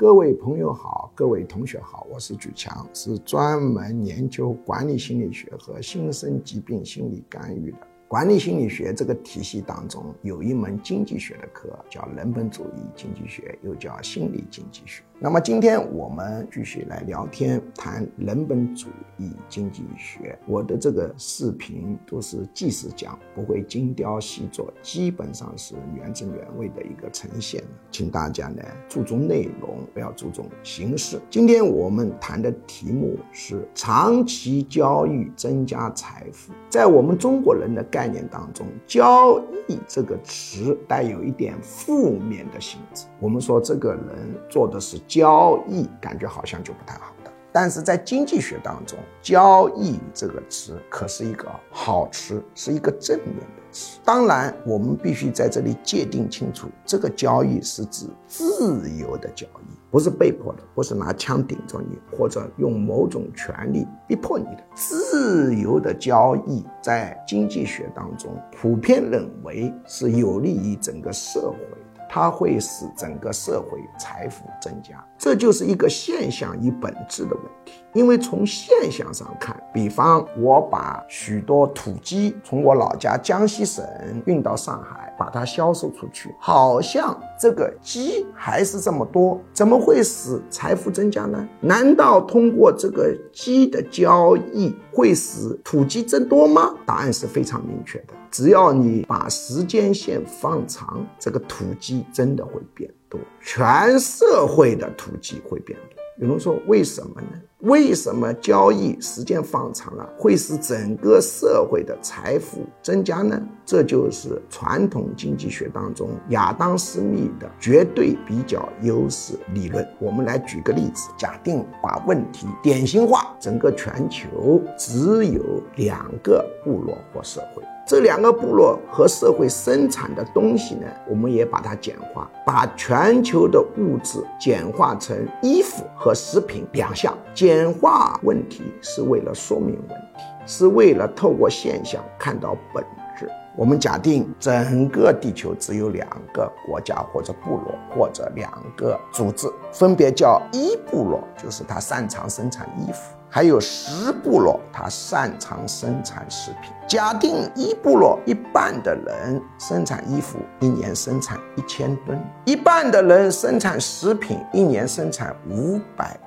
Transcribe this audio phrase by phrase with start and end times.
[0.00, 7.87] 各位朋友好，各位同学好，我是举强，是专门研究管理心理学和新生疾病心理干预的。
[8.08, 15.02] 管理心理学这个体系当中有一门经济学的课，叫人本主义经济学，又叫心理经济学。
[15.20, 18.86] 那么今天我们继续来聊天，谈人本主
[19.18, 20.38] 义经济学。
[20.46, 27.62] 我的这个视频都是即时讲，不会精雕细琢，基本上是原汁原味的一个呈现。
[27.90, 31.20] 请大家呢注重内容，不要注重形式。
[31.28, 36.54] 今天我们谈的题目是长期交易增加财富。
[36.70, 43.06] 在我们中国人的概概念当中，交易这个词带有一点负面的性质。
[43.18, 44.04] 我们说这个人
[44.48, 44.96] 做的是。
[45.08, 53.98] 交易感觉好像就不太好的，但是在经济学当中，交易这个词可是一个好词，是一个正面的词。
[54.04, 64.64] 当然，我们必须在这里界定清楚，这个交易是指自由的交易，不是被迫的，不是拿枪顶着你，或者用某种权利逼迫你的。
[64.74, 71.78] 自由的交易在经济学当中普遍认为是有利于整个社会的。
[72.10, 77.82] 它会使整个社会财富增加，这就是一个现象与本质的问题。
[77.98, 83.84] 因为从现象上看，比方我把许多土鸡从我老家江西省
[84.24, 91.48] 运到上海，把它销售出去，好像这个鸡还是这么多，怎么会使财富增加呢？
[91.60, 96.72] 难道通过这个鸡的交易会使土鸡增多吗？
[96.86, 98.14] 答案是非常明确的。
[98.30, 105.98] 只要你把时间线放长，这个土鸡真的会变多，全社会的土鸡会变多。
[106.20, 107.28] 有人说，为什么呢？
[107.62, 113.36] 为什么交易时间放长了会使整个社会的财富增加呢？
[113.66, 119.84] 这就是传统经济学当中亚当·斯密的绝对比较优势理论。
[119.98, 125.42] 我们来举个例子，假定把问题典型化，整个全球只有
[125.74, 127.62] 两个部落或社会。
[127.84, 137.16] 这两个部落和社会生产的东西呢，我们也把它简化，把全球的物质简化成衣服和食品两项。
[137.32, 142.84] 简化问题是为了说明问题，是为了透过现象看到本
[143.18, 143.30] 质。
[143.56, 153.14] 我们假定整个地球只有两个国家或者部落或者两个组织，分别叫一部落，就是它擅长生产衣服。
[153.30, 156.72] 还有十部落，他擅长生产食品。
[156.86, 166.18] 假定一部落一半的人生产衣服，一年生产一千吨；一半的人生产食品，一年生产五百。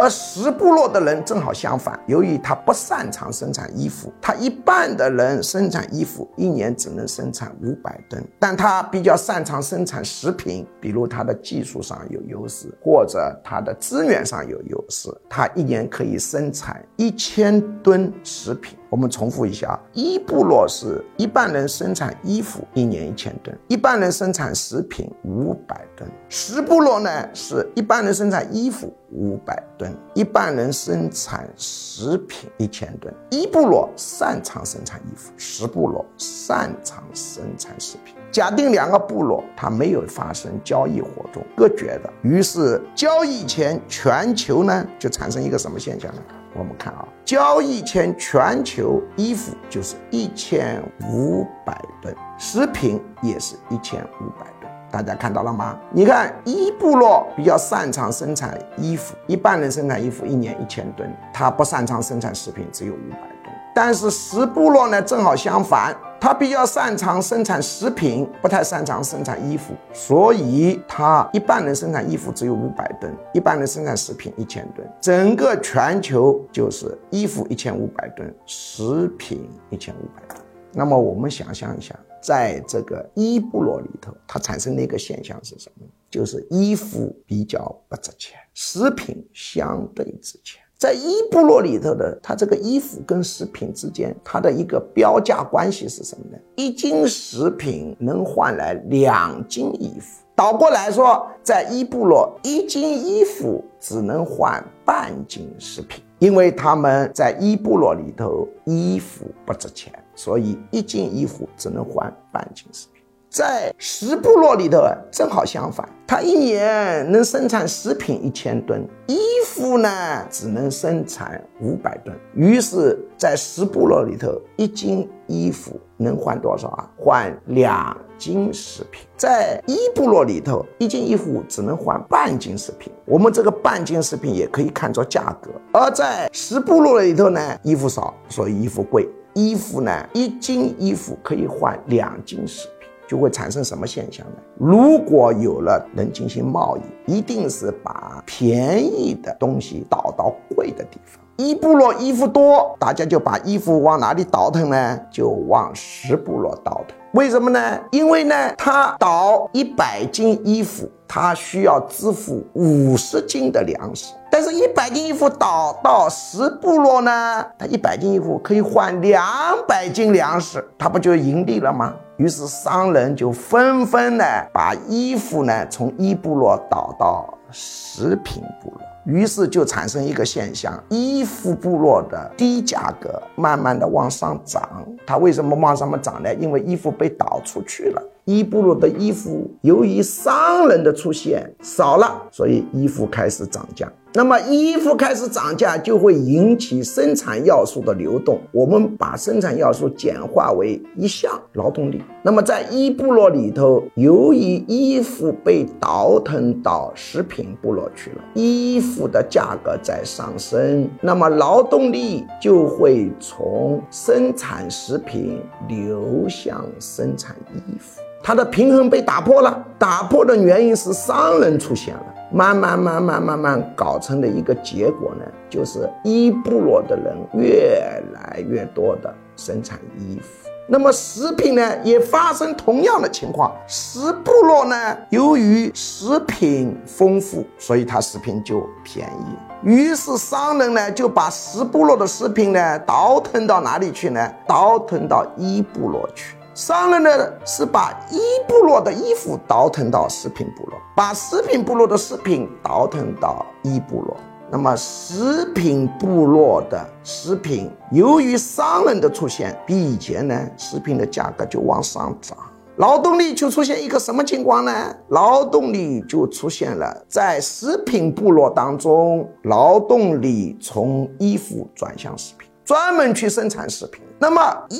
[0.00, 18.78] 而十部落的人正好相反，由于他不擅长生产衣服，他一半的人生产衣服一年只能生产五百吨，但他比较擅长生产食品，比如他的技术上有优势，或者他的资源上有优势，他一年可以生产一千吨食品。
[18.90, 26.10] 我们重复一下：一部落是一半人生产衣服，一年一千吨；一半人生产食品，五百吨。
[26.28, 33.14] 十部落呢，是一半人生产衣服，五百吨；一半人生产食品，一千吨。
[33.30, 38.14] 一部落擅长生产衣服，十部落擅长生产食品。
[38.30, 46.20] 假定两个部落它没有发生交易活动，隔绝的，于是交易前全球呢就产生一个什么现象呢？
[46.54, 55.78] 我们看啊，交易前全球衣服就是一千五百吨，食品也是一千五百吨，大家看到了吗？
[55.92, 63.37] 你看一部落比较擅长生产衣服，一般人生产衣服一年一千吨，他不擅长生产食品只有五百吨，
[63.80, 65.96] 但是十部落呢正好相反。
[66.20, 74.84] 他比较擅长生产食品，不太擅长生产衣服，所以他一半人生产衣服只有五百吨，一半人生产食品一千吨。
[75.00, 80.44] 整个全球就是衣服一千五百吨，食品一千五百吨。
[80.72, 85.86] 那么我们想象一下，在这个一部落里头，它产生的一个现象是什么？
[86.10, 90.60] 就是衣服比较不值钱，食品相对值钱。
[90.78, 96.38] 在衣部落里头的，它这个衣服跟食品之间，它的一个标价关系是什么呢？
[96.54, 100.22] 一斤食品能换来两斤衣服。
[100.36, 113.02] 倒过来说，在一部落，一斤衣服只能换半斤食品，因为他们在一部落里头，衣服不值钱，所以一斤衣服只能换半斤食品。
[113.30, 122.16] 在十部落里头正好相反，它一年能生产食品一千吨，衣服呢只能生产五百吨。
[122.34, 126.90] 于是，在十部落里头，一斤衣服能换多少啊？
[126.96, 129.06] 换两斤食品。
[129.16, 132.90] 在一部落里头，一件衣服只能换半斤食品。
[133.04, 135.50] 我们这个半斤食品也可以看作价格。
[135.72, 139.06] 而在十部落里头呢，衣服少，所以衣服贵。
[139.34, 142.77] 衣服呢，一斤衣服可以换两斤食品，
[143.08, 144.34] 就会产生什么现象呢？
[144.58, 151.18] 如果有了能进行贸易，一定是把便宜的东西倒到贵的地方。
[151.38, 155.00] 一部落衣服多，大家就把衣服往哪里倒腾呢？
[155.10, 156.96] 就往十部落倒腾。
[157.12, 157.80] 为什么呢？
[157.92, 164.12] 因为呢，他倒一百斤衣服，他需要支付五十斤的粮食。
[164.30, 169.24] 但是，一百斤衣服倒到十部落呢，他一百斤衣服可以换两
[169.66, 171.94] 百斤粮食，他不就盈利了吗？
[172.18, 178.80] 于是，商人就纷纷呢把衣服呢从一部落倒到十品部落。
[179.04, 184.62] 于是就产生一个现象，衣服部落的低价格慢慢的往上涨。
[185.06, 186.32] 它为什么往上面涨呢？
[186.34, 188.02] 因为衣服被倒出去了。
[188.28, 193.90] 伊布鲁的衣服由于商人的出现少了，所以衣服开始涨价。
[194.14, 198.40] 那么衣服开始涨价，就会引起生产要素的流动。
[198.52, 202.02] 我们把生产要素简化为一项劳动力。
[202.22, 218.00] 那么在一部落里头，由于衣服被倒腾到食品部落去了，衣服的价格在上升，那么劳动力就会从生产食品流向生产衣服。
[218.22, 244.30] 它的平衡被打破了，打破的原因是商人出现了，慢慢慢慢慢慢搞成的一个结果呢，就是一部落的人越来越多的生产衣服，那么食品呢也发生同样的情况，十部落呢由于食品丰富，所以它食品就便宜，于是商人呢就把十部落的食品呢倒腾到哪里去呢？
[244.46, 246.34] 倒腾到一部落去。
[246.58, 247.10] 商人呢
[247.46, 248.18] 是把一
[248.48, 254.16] 部落的衣服倒腾到食品部落，把食品部落的食品倒腾到一部落。
[254.50, 262.36] 那么食品部落的食品，由于商人的出现，比以前呢，食品的价格就往上涨。
[262.78, 264.92] 劳动力就出现一个什么情况呢？
[265.10, 274.02] 劳动力就出现了在食品部落当中，劳动力从衣服转向食品，专门去生产食品。
[274.18, 274.78] 那么一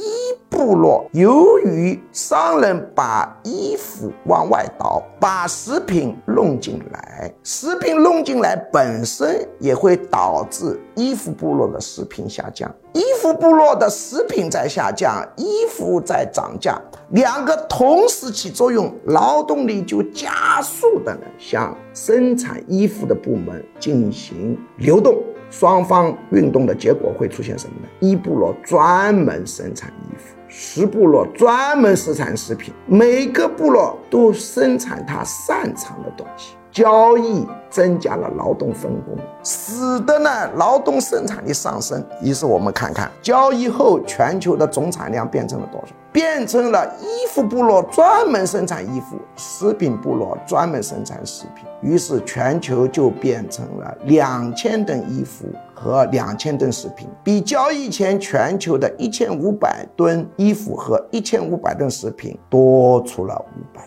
[0.50, 16.78] 部落由于商人把衣服往外倒，把食品弄进来，食品弄进来本身也会导致衣服部落的食品下降，衣服部落的食品在下降，衣服在涨价，
[17.12, 25.16] 两个同时起作用，劳动力就加速的向生产衣服的部门进行流动。
[25.50, 27.88] 双方运动的结果会出现什么呢？
[28.00, 36.54] 一部落专门生产衣服，十部落专门生产食品，每个部落都生产他擅长的东西。
[36.70, 42.04] 交易增加了劳动分工，使得呢劳动生产力上升。
[42.22, 45.94] 于是我们看看交易后全球的总产量变成了多少？
[46.10, 51.64] 变成了衣服部落专门生产衣服，食品部落专门生产食品。
[51.80, 55.44] 于是全球就变成了两千吨衣服
[55.74, 63.84] 和两千吨食品，比交易前全球的一千五百吨衣服和一千五百吨食品多出了五百。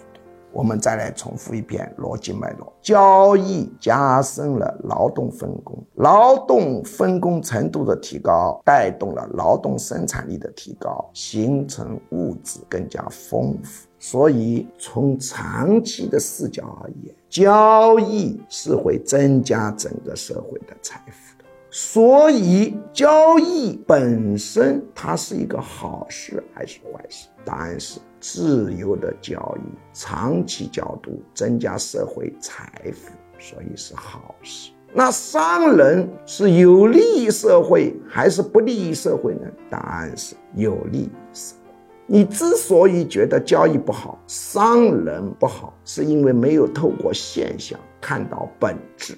[0.53, 13.87] 我们再来重复一遍逻辑脉络：交易加深了劳动分工，劳动分工程度的提高，带动了劳动生产力的提高，形成物质更加丰富。
[13.97, 21.45] 所以，从长期的视角而言，交易是会增加整个社会的财富的。
[21.69, 27.27] 所以，交易本身它是一个好事还是坏事？
[27.45, 27.99] 答案是。
[28.21, 34.71] 自由的交易，长期角度增加社会财富，所以是好事。
[34.93, 39.47] 那商人是有利于社会还是不利于社会呢？
[39.69, 41.71] 答案是有利于社会。
[42.05, 49.17] 你之所以觉得交易不好，商人不好，是因为没有透过现象看到本质。